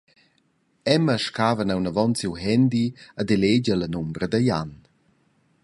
Emma 0.93 1.15
scava 1.25 1.63
neunavon 1.65 2.13
siu 2.19 2.31
handy 2.43 2.85
ed 3.21 3.27
elegia 3.35 3.75
la 3.77 3.87
numera 3.93 4.27
da 4.33 4.39
Jan. 4.47 4.71